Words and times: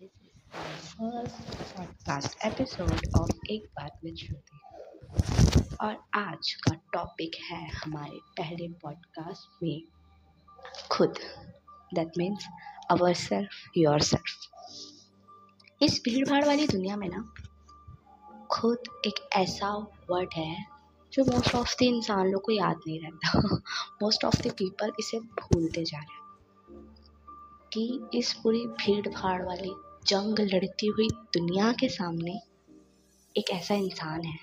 This 0.00 0.10
is 0.10 1.00
our 1.00 1.86
first 2.06 2.36
एक 3.50 3.64
बात 3.64 4.00
में 4.04 4.14
श्रुति 4.16 4.58
और 5.80 5.96
आज 6.14 6.52
का 6.52 6.74
टॉपिक 6.92 7.36
है 7.50 7.68
हमारे 7.68 8.18
पहले 8.38 8.68
पॉडकास्ट 8.68 9.62
में 9.62 9.82
खुद. 10.90 11.14
That 11.94 12.18
means 12.18 12.46
our 12.90 13.14
self 13.14 13.50
your 13.76 14.00
self 14.00 15.82
इस 15.82 16.02
भीड़ 16.04 16.28
भाड़ 16.28 16.44
वाली 16.44 16.66
दुनिया 16.66 16.96
में 16.96 17.08
ना, 17.08 17.34
खुद 18.50 18.78
एक 19.06 19.28
ऐसा 19.32 19.74
वर्ड 20.10 20.30
है 20.36 20.66
जो 21.12 21.24
मोस्ट 21.24 21.54
ऑफ़ 21.54 21.74
द 21.74 21.82
इंसान 21.82 22.26
लोग 22.26 22.42
को 22.42 22.52
याद 22.52 22.80
नहीं 22.86 23.00
रहता. 23.00 23.56
मोस्ट 24.02 24.24
ऑफ़ 24.24 24.42
द 24.42 24.52
पीपल 24.52 24.92
इसे 25.00 25.20
भूलते 25.20 25.84
जा 25.84 25.98
रहे 25.98 26.14
हैं. 26.14 26.23
कि 27.74 28.00
इस 28.14 28.32
पूरी 28.32 28.66
भीड़ 28.66 29.08
भाड़ 29.08 29.42
वाली 29.42 29.72
जंग 30.06 30.38
लड़ती 30.38 30.86
हुई 30.86 31.08
दुनिया 31.08 31.72
के 31.72 31.88
सामने 31.88 32.40
एक 33.36 33.50
ऐसा 33.50 33.74
इंसान 33.74 34.24
है, 34.24 34.38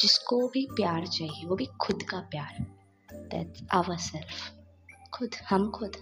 जिसको 0.00 0.48
भी 0.48 0.66
प्यार 0.70 1.06
चाहिए, 1.06 1.46
वो 1.46 1.56
भी 1.56 1.66
खुद 1.80 2.02
का 2.02 2.20
प्यार। 2.20 2.66
दैट्स 3.14 3.62
आवर 3.72 3.96
सेल्फ 3.96 4.52
खुद, 5.14 5.34
हम 5.48 5.70
खुद। 5.70 5.96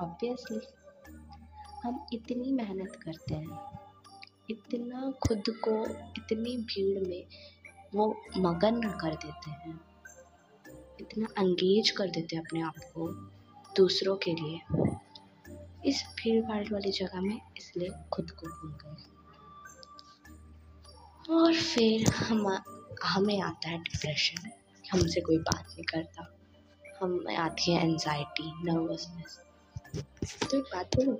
ऑब्वियसली 0.00 0.60
हम 1.84 2.06
इतनी 2.12 2.52
मेहनत 2.52 2.96
करते 2.96 3.34
हैं, 3.34 3.60
इतना 4.50 5.10
खुद 5.10 5.42
को, 5.48 5.84
इतनी 6.18 6.56
भीड़ 6.56 7.08
में 7.08 7.24
वो 7.94 8.22
मगन 8.36 8.80
कर 9.00 9.14
देते 9.14 9.50
हैं, 9.50 9.80
इतना 11.00 11.26
अंगेज 11.38 11.90
कर 11.90 12.10
देते 12.10 12.36
हैं 12.36 12.42
अपने 12.42 12.62
आप 12.62 12.78
को 12.78 13.08
दूसरों 13.76 14.16
के 14.16 14.34
लिए। 14.34 14.81
इस 15.86 16.04
भीड़ 16.16 16.42
भाड़ 16.44 16.64
वाली 16.72 16.92
जगह 16.92 17.20
में 17.20 17.40
इसलिए 17.58 17.90
खुद 18.12 18.30
को 18.30 18.46
भूल 18.46 18.72
गए। 18.82 19.10
और 21.34 21.54
फिर 21.54 22.10
हम 22.10 22.46
हमें 23.04 23.40
आता 23.40 23.68
है 23.68 23.78
डिप्रेशन 23.78 24.50
हमसे 24.92 25.20
कोई 25.20 25.38
बात 25.38 25.66
नहीं 25.66 25.84
करता। 25.84 26.28
हमें 27.00 27.36
आती 27.36 27.72
है 27.72 27.82
एनजाइटी 27.82 28.52
नर्वसनेस 28.64 29.40
तो 30.50 30.56
एक 30.58 30.64
बात 30.64 30.96
बोलूँ? 30.96 31.16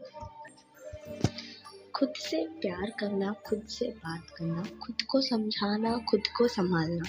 खुद 1.94 2.12
से 2.16 2.46
प्यार 2.60 2.90
करना, 2.90 3.32
खुद 3.46 3.66
से 3.68 3.88
बात 3.88 4.30
करना, 4.30 4.62
खुद 4.62 5.02
को 5.02 5.20
समझाना, 5.20 5.96
खुद 6.10 6.22
को 6.36 6.48
संभालना, 6.48 7.08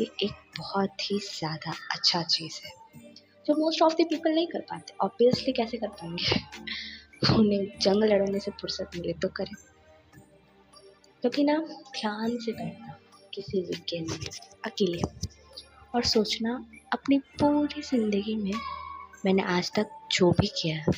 ये 0.00 0.06
एक 0.22 0.34
बहुत 0.58 1.10
ही 1.10 1.18
ज़्यादा 1.18 1.72
अच्छा 1.92 2.22
चीज़ 2.22 2.60
है। 2.64 2.79
जो 3.46 3.54
मोस्ट 3.54 3.82
ऑफ़ 3.82 3.94
द 3.94 4.06
पीपल 4.10 4.34
नहीं 4.34 4.46
कर 4.46 4.60
पाते। 4.60 4.94
ऑब्वियसली 5.02 5.52
कैसे 5.52 5.76
कर 5.76 5.88
पाएँगे? 5.88 6.40
उन्हें 7.34 7.78
जंग 7.80 8.04
लड़ने 8.04 8.38
से 8.40 8.50
फुर्सत 8.50 8.90
मिले 8.96 9.12
तो 9.12 9.28
करें। 9.28 9.54
क्योंकि 11.20 11.44
ना, 11.44 11.56
ध्यान 11.96 12.36
से 12.38 12.52
बैठना 12.52 12.98
किसी 13.34 13.60
वीकेंड 13.60 14.10
में 14.10 14.28
अकेले। 14.64 15.00
और 15.94 16.04
सोचना, 16.04 16.54
अपनी 16.92 17.18
पूरी 17.18 17.82
ज़िंदगी 17.82 18.34
में 18.36 18.52
मैंने 19.24 19.42
आज 19.42 19.72
तक 19.72 19.90
जो 20.12 20.30
भी 20.30 20.46
किया 20.46 20.76
है 20.76 20.92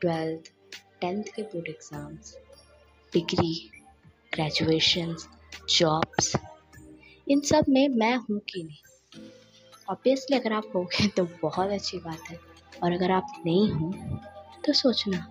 ट्वेल्थ 0.00 0.50
टेंथ 1.00 1.24
के 1.36 1.42
board 1.42 1.68
exams 1.68 2.36
degree 3.12 3.70
graduations 4.34 5.28
jobs 5.78 6.32
इन 7.26 7.40
सब 7.40 7.64
में 7.68 7.88
मैं 7.88 8.14
हूँ 8.16 8.38
कि 8.38 8.62
नहीं? 8.62 8.76
ऑब्वियसली 9.90 10.36
अगर 10.36 10.52
आप 10.52 10.70
हो 10.74 10.82
गए 10.84 11.06
तो 11.06 11.24
बहुत 11.42 11.70
अच्छी 11.70 11.98
बात 11.98 12.30
है। 12.30 12.38
और 12.82 12.92
अगर 12.92 13.10
आप 13.10 13.42
नहीं 13.46 13.70
हो 13.70 13.92
तो 14.66 14.72
सोचना। 14.72 15.26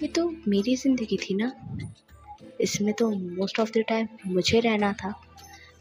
ये 0.00 0.08
तो 0.08 0.28
मेरी 0.48 0.76
ज़िंदगी 0.76 1.16
थी 1.16 1.34
ना। 1.34 1.52
इसमें 2.60 2.92
तो 2.94 3.08
मोस्ट 3.10 3.60
ऑफ़ 3.60 3.70
द 3.70 3.84
टाइम 3.88 4.08
मुझे 4.26 4.60
रहना 4.60 4.92
था। 4.92 5.10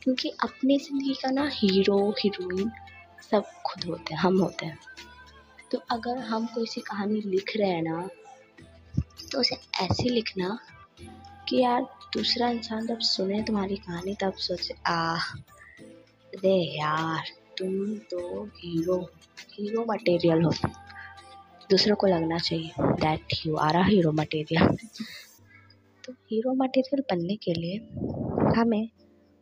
क्योंकि 0.04 0.30
अपनी 0.44 0.78
ज़िंदगी 0.78 1.14
का 1.14 1.32
ना 1.32 1.48
हीरो 1.54 2.00
हीरोइन 2.20 2.72
सब 3.32 3.46
खुद 3.66 3.84
होते 3.84 4.14
हैं, 4.14 4.22
हम 4.22 4.40
होते 4.42 4.66
हैं। 4.66 4.78
तो 5.72 5.82
अगर 5.92 6.18
हम 6.18 6.46
कोई 6.46 6.66
सी 6.66 6.82
कहानी 6.82 7.22
लिख 7.22 7.52
रहे 7.58 7.70
हैं 7.70 7.82
ना 7.82 8.08
तो 9.32 9.40
उसे 9.40 9.56
ऐसे 9.82 10.10
लिखना 10.10 10.58
कि 11.50 11.62
यार 11.62 11.82
दूसरा 12.14 12.50
इंसान 12.50 12.86
जब 12.88 13.00
सुने 13.00 13.42
तुम्हारी 13.44 13.76
कहानी, 13.76 14.16
तब 14.22 14.34
सोचे 14.38 14.76
आ 14.88 15.16
अरे 16.34 16.56
यार 16.78 17.24
तुम 17.60 17.96
तो 18.12 18.46
हीरो 18.46 18.98
हीरो 19.52 19.86
मटेरियल 19.90 20.42
हो। 20.44 20.52
दूसरों 21.70 21.96
को 21.96 22.08
लगना 22.08 22.38
चाहिए। 22.38 22.72
That 22.82 23.34
you 23.46 23.56
are 23.56 23.76
a 23.76 23.84
hero 23.88 24.12
material 24.12 24.68
तो 26.04 26.14
हीरो 26.14 26.54
मटेरियल 26.54 27.02
बनने 27.12 27.36
के 27.36 27.54
लिए 27.54 27.78
हमें 28.60 28.88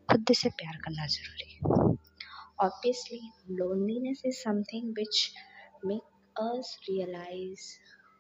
खुद 0.10 0.34
से 0.34 0.50
प्यार 0.50 0.78
करना 0.78 1.06
ज़रूरी 1.08 1.50
है। 1.54 1.60
Obviously 2.60 3.20
loneliness 3.52 4.22
is 4.26 4.36
something 4.36 4.94
which 4.98 5.32
make 5.86 6.02
us 6.40 6.78
realise 6.90 7.68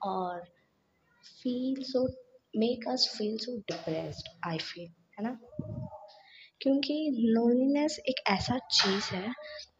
और 0.07 0.39
feel 1.43 1.83
so 1.83 2.07
make 2.57 2.87
us 2.87 3.15
feel 3.17 3.37
so 3.37 3.57
depressed 3.57 4.29
I 4.47 4.57
feel 4.57 4.89
है 5.19 5.23
ना? 5.23 5.39
क्योंकि 6.61 7.11
लोनलीनेस 7.19 7.99
एक 7.99 8.23
ऐसा 8.27 8.57
चीज़ 8.57 9.15
है 9.15 9.33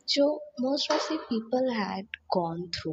जो 0.07 0.25
most 0.61 0.91
of 0.91 1.13
the 1.13 1.17
people 1.29 1.71
had 1.73 2.05
gone 2.33 2.67
through 2.75 2.91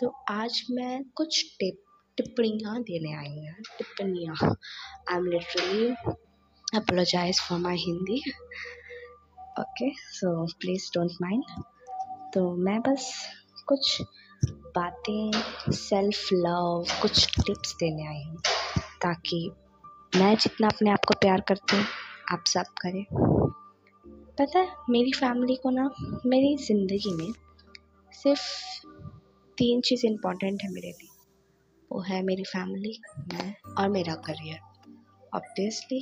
तो 0.00 0.08
आज 0.30 0.62
मैं 0.70 1.02
कुछ 1.16 1.42
टिप, 1.60 1.76
टिप्पणियाँ 2.18 2.80
देने 2.82 3.12
आई 3.16 3.28
हूँ, 3.28 3.54
टिप्पणियाँ। 3.78 4.34
I 4.44 5.16
am 5.16 5.26
literally 5.26 5.86
apologise 6.76 7.40
for 7.40 7.58
my 7.58 7.76
Hindi 7.76 8.20
okay 9.60 9.90
so 10.12 10.44
please 10.60 10.90
don't 10.94 11.10
mind 11.22 11.44
तो 12.34 12.50
मैं 12.64 12.80
बस 12.80 13.12
कुछ 13.68 14.00
बातें 14.76 15.72
सेल्फ 15.72 16.28
लव 16.32 16.84
कुछ 17.02 17.26
टिप्स 17.46 17.74
देने 17.80 18.06
आई 18.06 18.22
हूँ, 18.22 18.38
ताकि 19.02 19.50
मैं 20.16 20.34
जितना 20.36 20.68
अपने 20.68 20.90
आप 20.90 21.04
को 21.08 21.14
प्यार 21.20 21.40
करती 21.48 21.76
हूँ, 21.76 21.84
आप 22.32 22.44
सब 22.48 22.74
करें। 22.82 23.04
पता 24.38 24.58
है, 24.58 24.68
मेरी 24.90 25.12
फैमिली 25.12 25.56
को 25.56 25.70
ना, 25.70 25.90
मेरी 26.26 26.56
ज़िंदगी 26.56 27.12
में 27.14 27.32
सिर्फ़ 28.12 28.86
तीन 29.58 29.80
चीज़ 29.80 30.06
इम्पोर्टेंट 30.06 30.62
है 30.62 30.70
मेरे 30.72 30.88
लिए। 30.88 31.08
वो 31.92 32.00
है 32.00 32.22
मेरी 32.22 32.44
फैमिली 32.44 32.98
मैं 33.32 33.54
और 33.78 33.88
मेरा 33.88 34.14
करियर 34.14 34.58
ऑब्वियसली 35.34 36.00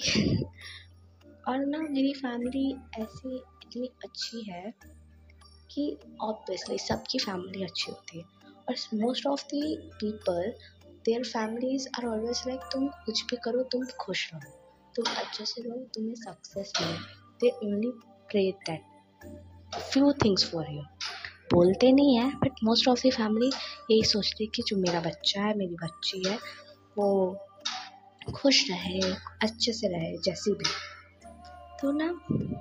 और 1.49 1.67
ना, 1.67 1.79
मेरी 1.79 2.13
फैमिली 2.13 2.77
ऐसी 2.99 3.37
इतनी 3.37 3.91
अच्छी 4.05 4.43
है 4.51 4.75
कि 5.71 5.99
ऑब्वियसली 6.21 6.79
सबकी 6.79 7.19
फैमिली 7.19 7.65
अच्छी 7.65 7.91
होती 7.93 8.19
है। 8.19 8.25
और 8.69 8.75
most 8.95 9.27
of 9.27 9.45
the 9.45 9.77
people 9.77 10.53
their 11.05 11.25
families 11.25 11.89
are 11.99 12.07
always 12.07 12.43
like 12.47 12.61
तुम 12.73 12.89
कुछ 12.89 13.25
भी 13.25 13.37
करो, 13.45 13.63
तुम 13.63 13.85
खुश 14.01 14.31
रहो। 14.35 14.53
तुम 14.97 15.05
अच्छे 15.15 15.45
से 15.45 15.63
रहो, 15.63 15.79
तुम्हें 15.95 16.15
सक्सेस 16.15 16.73
मिले। 16.81 16.99
They 17.41 17.51
only 17.67 17.93
pray 18.31 18.57
that 18.67 18.81
few 19.93 20.13
things 20.13 20.45
for 20.51 20.65
you. 20.71 20.85
बोलते 21.53 21.93
नहीं 21.93 22.17
है 22.17 22.37
but 22.37 22.51
most 22.65 22.89
of 22.89 23.07
the 23.07 23.11
family 23.11 23.47
यही 23.91 24.03
सोचती 24.05 24.45
है 24.45 24.51
कि 24.55 24.63
जो 24.67 24.77
मेरा 24.77 25.01
बच्चा 25.01 25.43
है, 25.43 25.57
मेरी 25.59 25.75
बच्ची 25.75 26.29
है, 26.29 26.39
वो 26.99 27.37
खुश 28.35 28.71
रहे, 28.71 29.01
अच्छे 29.43 29.73
से 29.73 29.89
रहे, 29.89 30.17
जैसी 30.19 30.53
भी। 30.53 30.65
तो 31.81 31.93
ना, 31.93 32.07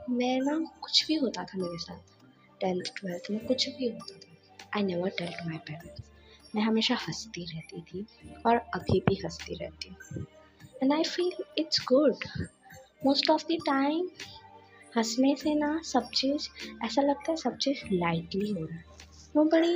मैं 0.10 0.40
ना 0.42 0.58
कुछ 0.82 1.08
भी 1.08 1.16
होता 1.16 1.44
था 1.44 1.58
मेरे 1.58 1.78
साथ 1.78 2.00
टेंथ 2.62 2.82
ट्वेल्थ 2.96 3.32
में 3.32 3.46
कुछ 3.46 3.70
भी 3.70 3.90
होता 3.90 4.14
था 4.14 4.70
I 4.76 4.84
never 4.84 5.10
tell 5.10 5.28
to 5.28 5.50
my 5.50 5.58
parents 5.58 6.02
मैं 6.56 6.64
हमेशा 6.64 6.96
हंसती 6.96 7.46
रहती 7.46 7.82
थी 7.82 8.06
और 8.46 8.56
अभी 8.56 9.00
भी 9.00 9.16
हंसती 9.16 9.56
रहती 9.56 9.90
हूँ। 9.90 10.26
And 10.84 10.94
I 10.94 11.04
feel 11.04 11.44
it's 11.58 11.86
good 11.88 12.16
most 13.06 13.30
of 13.30 13.44
the 13.44 13.58
time 13.66 14.10
हंसने 14.98 15.36
से 15.36 15.54
ना 15.56 15.80
सब 15.84 16.10
चीज़, 16.16 16.48
ऐसा 16.86 17.02
लगता 17.02 17.32
है 17.32 17.36
सब 17.38 17.58
चीज़ 17.58 17.84
लाइटली 17.94 18.52
हो 18.52 18.66
रहा 18.66 18.78
है। 18.78 18.86
Nobody 19.46 19.76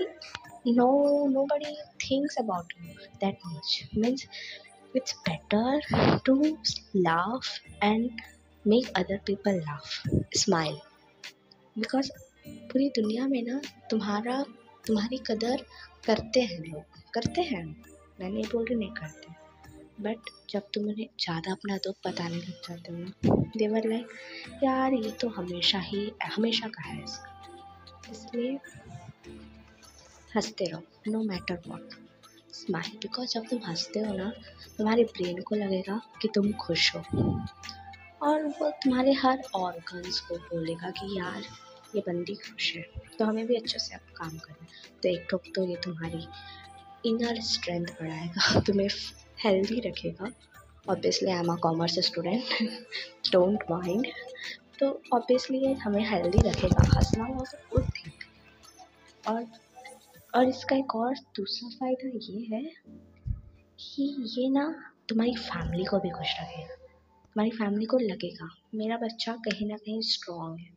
no 0.68 1.28
nobody 1.46 1.76
thinks 2.04 2.38
about 2.40 2.74
you 2.82 2.94
that 3.22 3.40
much 3.48 3.90
means 3.98 4.28
it's 4.96 5.16
better 5.30 6.20
to 6.26 6.36
laugh 6.96 7.48
and 7.84 8.10
make 8.66 8.88
other 8.98 9.18
people 9.26 9.60
laugh 9.60 10.02
smile 10.38 10.80
because 11.78 12.12
पूरी 12.48 12.90
दुनिया 12.90 13.28
में 13.28 13.42
ना 13.44 13.60
तुम्हारा, 13.90 14.42
तुम्हारी 14.88 15.18
कदर 15.28 15.66
करते 16.06 16.42
हैं 16.42 16.60
लोग। 16.60 16.84
करते 17.14 17.42
हैं 17.42 17.64
मैं 17.66 18.30
नहीं 18.30 18.44
बोल 18.44 18.66
रही 18.66 18.76
नहीं 18.76 18.92
करते। 18.92 19.32
बट 20.04 20.30
जब 20.50 20.70
तुम 20.74 20.84
उन्हें 20.84 21.08
ज़्यादा 21.20 21.52
अपना 21.52 21.78
दुख 21.78 21.96
बताने 22.08 22.36
लग 22.36 22.62
जाते 22.68 22.94
हो 22.94 22.98
ना 22.98 23.33
देवर 23.58 23.88
लाइक 23.88 24.08
यार 24.64 24.94
ये 24.94 25.12
तो 25.12 25.30
हमेशा 25.30 25.80
ही 25.80 26.12
हमेशा 26.24 26.68
का 26.68 26.90
है 26.90 27.04
इसलिए 28.12 28.60
हँसते 30.36 30.66
रहो 30.66 30.84
no 31.08 31.24
matter 31.24 31.62
what 31.68 31.90
smile 32.54 32.98
because 32.98 33.30
जब 33.30 33.48
तुम 33.48 33.60
हँसते 33.68 34.00
हो 34.00 34.14
ना 34.14 34.32
तुम्हारे 34.78 35.04
ब्रेन 35.04 35.42
को 35.42 35.56
लगेगा 35.56 36.02
कि 36.22 36.28
तुम 36.36 36.52
खुश 36.52 36.96
हो। 36.96 37.00
और 38.22 38.46
वो 38.46 38.70
तुम्हारे 38.70 39.14
हर 39.14 39.44
ऑर्गन्स 39.56 40.20
को 40.20 40.38
बोलेगा 40.38 40.90
कि 40.90 41.20
यार 41.20 41.42
ये 41.96 42.02
बंदी 42.08 42.36
खुश 42.36 42.76
है। 42.76 42.82
तो 43.20 43.26
हमें 43.26 43.46
भी 43.48 43.56
अच्छे 43.56 43.80
से 43.80 43.96
अब 43.96 44.02
काम 44.16 44.38
करना 44.38 44.68
तो 45.04 45.10
एक 45.10 45.28
तो, 45.32 45.38
तो 45.38 45.66
ये 45.70 45.76
तुम्हारी 45.76 46.28
इनर 47.10 47.42
स्ट्रेंथ 47.42 47.86
बढ़ाएगा 47.86 48.60
तुम्हें 48.68 48.88
हेल्दी 49.44 49.80
रखेगा। 49.80 50.32
Obviously 50.90 51.32
I 51.32 51.40
am 51.40 51.52
a 51.54 51.56
commerce 51.56 52.00
student 52.00 52.44
don't 53.32 53.64
mind 53.72 54.08
तो 54.80 54.88
ऑब्वियसली 55.14 55.58
ये 55.58 55.74
हमें 55.74 56.04
हेल्दी 56.10 56.42
रखेगा। 56.50 56.84
हंसना 56.96 57.26
अ 57.26 57.44
गुड 57.74 57.84
थिंग 57.84 58.12
और 59.28 59.46
और 60.36 60.50
इसका 60.50 60.76
एक 60.76 60.96
और 60.96 61.16
दूसरा 61.36 61.70
फ़ायदा 61.70 62.10
ये 62.16 62.46
है 62.56 62.64
कि 63.80 64.16
ये 64.38 64.50
ना 64.50 64.66
तुम्हारी 65.10 65.36
फैमिली 65.36 65.86
को 65.86 66.00
भी 66.00 66.10
खुश 66.10 66.34
रखेगा। 66.42 66.76
तुम्हारी 66.76 67.52
फैमिली 67.52 67.86
को 67.86 67.98
लगेगा, 67.98 68.50
मेरा 68.76 68.98
बच्चा 68.98 69.34
कहीं 69.34 69.68
ना 69.68 69.76
कहीं 69.76 70.02
स्ट्रॉन्ग 70.02 70.60
है। 70.60 70.70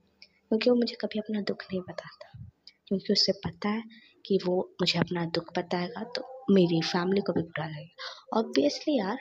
क्योंकि 0.48 0.70
वो 0.70 0.76
मुझे 0.76 0.96
कभी 1.00 1.18
अपना 1.18 1.40
दुख 1.40 1.62
नहीं 1.62 1.80
बताता। 1.80 2.44
क्योंकि 2.88 3.12
उसे 3.12 3.32
पता 3.32 3.68
है 3.68 3.82
कि 4.26 4.38
वो 4.46 4.56
मुझे 4.80 4.98
अपना 4.98 5.24
दुख 5.24 5.58
बताएगा 5.58 6.04
तो 6.04 6.44
मेरी 6.50 6.80
फैमिली 6.82 7.20
को 7.20 7.32
भी 7.32 7.42
बुरा 7.42 7.66
लगेगा। 7.66 8.38
ऑब्वियसली 8.38 8.98
यार 8.98 9.18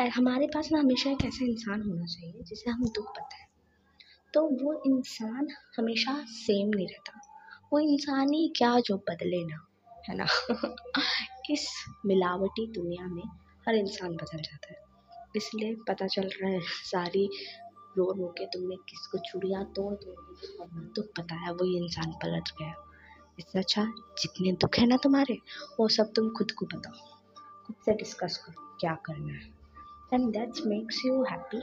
हमारे 0.00 0.46
पास 0.46 0.68
ना 0.72 0.78
हमेशा 0.78 1.10
एक 1.10 1.24
ऐसा 1.24 1.44
इंसान 1.44 1.82
होना 1.82 2.06
चाहिए 2.06 2.42
जिसे 2.42 2.70
हम 2.70 2.88
दुख 2.88 3.10
बताएँ 3.10 3.46
तो 4.34 4.42
वो 4.42 4.82
इंसान 4.86 5.48
हमेशा 5.78 6.24
सेम 6.28 6.68
नहीं 6.68 6.86
रहता। 6.86 7.20
वो 7.72 7.78
इंसान 7.78 8.32
ही 8.32 8.52
क्या 8.56 8.80
जो 8.80 8.96
बदले 8.96 9.44
ना, 9.44 9.66
है 10.08 10.16
ना? 10.16 10.26
इस 11.50 11.84
मिलावटी 12.06 12.66
दुनिया 12.66 13.06
में 13.06 13.22
हर 13.68 13.74
इंसान 13.74 14.12
बदल 14.12 14.38
जाता 14.38 14.72
है। 14.72 14.78
इसलिए 15.36 15.76
पता 15.88 16.06
चल 16.06 16.22
रहा 16.22 16.50
है, 16.50 16.60
सारी 16.62 17.30
रो 17.98 18.12
रो 18.12 18.26
के 18.26 18.46
तुमने 18.46 18.76
किसको 18.76 19.18
चूड़ियाँ 19.18 19.64
तोड़ 19.64 19.94
तोड़ 19.94 20.66
दुख 20.70 21.06
बताया 21.20 21.50
वही 21.50 21.76
इंसान 21.76 22.12
पलट 22.12 22.48
गया। 22.48 22.74
इससे 23.38 23.58
अच्छा 23.58 23.84
जितने 24.22 24.52
दुख 24.52 24.78
है 24.78 24.86
ना 24.86 24.96
तुम्हारे, 24.96 25.38
वो 25.80 25.88
सब 25.88 26.12
तुम 26.16 26.30
खुद 26.30 26.50
को 26.50 26.66
बताओ। 26.66 27.18
खुद 27.66 27.76
से 27.84 27.92
डिस्कस 27.92 28.36
करो, 28.36 28.76
क्या 28.80 28.94
करना 28.94 29.32
है। 29.32 29.55
And 30.14 30.30
that's 30.32 30.66
makes 30.66 31.04
you 31.06 31.22
happy 31.22 31.58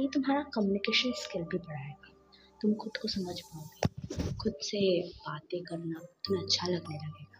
ये 0.00 0.08
तुम्हारा 0.14 0.42
कम्युनिकेशन 0.54 1.12
स्किल 1.16 1.42
भी 1.42 1.58
बढ़ाएगा। 1.58 2.12
तुम 2.62 2.74
खुद 2.74 2.96
को 2.96 3.08
समझ 3.08 3.40
पाओगे। 3.40 4.34
खुद 4.34 4.52
से 4.62 4.80
बातें 5.08 5.62
करना 5.62 6.00
तुम्हें 6.24 6.42
अच्छा 6.44 6.66
लगने 6.68 6.96
लगेगा। 6.96 7.32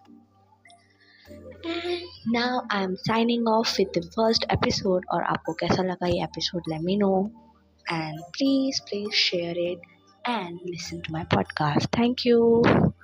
And 1.28 2.32
now 2.36 2.60
I 2.72 2.84
am 2.84 2.94
signing 2.94 3.48
off 3.48 3.76
with 3.78 3.92
the 3.98 4.04
first 4.06 4.44
episode 4.52 5.06
और 5.10 5.22
आपको 5.22 5.52
कैसा 5.52 5.82
लगा 5.82 6.06
ये 6.06 6.22
episode 6.24 6.62
let 6.68 6.80
me 6.80 6.96
know 6.96 7.12
and 7.92 8.20
please 8.20 8.80
please 8.80 9.10
share 9.10 9.58
it 9.58 9.80
and 10.28 10.60
listen 10.66 11.00
to 11.00 11.12
my 11.12 11.24
podcast 11.24 11.98
thank 11.98 12.26
you. 12.26 12.95